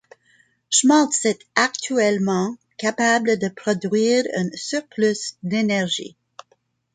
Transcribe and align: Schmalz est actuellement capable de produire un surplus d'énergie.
Schmalz 0.71 1.25
est 1.25 1.43
actuellement 1.55 2.57
capable 2.79 3.37
de 3.37 3.49
produire 3.49 4.23
un 4.35 4.49
surplus 4.55 5.33
d'énergie. 5.43 6.17